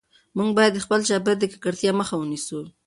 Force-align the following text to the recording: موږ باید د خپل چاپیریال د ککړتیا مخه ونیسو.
موږ 0.37 0.49
باید 0.57 0.71
د 0.75 0.79
خپل 0.85 0.99
چاپیریال 1.09 1.37
د 1.39 1.43
ککړتیا 1.51 1.91
مخه 1.99 2.15
ونیسو. 2.17 2.59